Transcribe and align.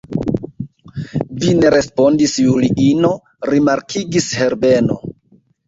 Vi 1.43 1.51
ne 1.59 1.71
respondis, 1.75 2.35
Juliino, 2.47 3.13
rimarkigis 3.53 4.33
Herbeno. 4.43 5.01